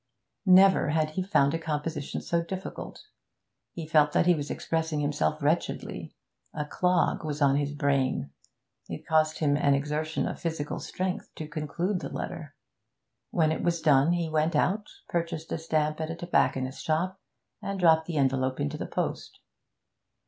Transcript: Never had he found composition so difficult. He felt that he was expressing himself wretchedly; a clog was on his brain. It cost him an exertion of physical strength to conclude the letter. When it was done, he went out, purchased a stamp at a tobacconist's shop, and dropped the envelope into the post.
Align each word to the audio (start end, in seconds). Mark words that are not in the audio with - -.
Never 0.47 0.89
had 0.89 1.11
he 1.11 1.21
found 1.21 1.61
composition 1.61 2.21
so 2.21 2.41
difficult. 2.41 3.03
He 3.71 3.85
felt 3.85 4.13
that 4.13 4.25
he 4.25 4.33
was 4.33 4.49
expressing 4.49 4.99
himself 4.99 5.43
wretchedly; 5.43 6.15
a 6.55 6.65
clog 6.65 7.23
was 7.23 7.39
on 7.39 7.55
his 7.57 7.75
brain. 7.75 8.31
It 8.89 9.05
cost 9.05 9.37
him 9.37 9.55
an 9.55 9.75
exertion 9.75 10.25
of 10.27 10.39
physical 10.39 10.79
strength 10.79 11.29
to 11.35 11.47
conclude 11.47 11.99
the 11.99 12.09
letter. 12.09 12.55
When 13.29 13.51
it 13.51 13.61
was 13.61 13.79
done, 13.79 14.13
he 14.13 14.27
went 14.27 14.55
out, 14.55 14.87
purchased 15.07 15.51
a 15.51 15.59
stamp 15.59 16.01
at 16.01 16.09
a 16.09 16.15
tobacconist's 16.15 16.81
shop, 16.81 17.21
and 17.61 17.79
dropped 17.79 18.07
the 18.07 18.17
envelope 18.17 18.59
into 18.59 18.79
the 18.79 18.87
post. 18.87 19.39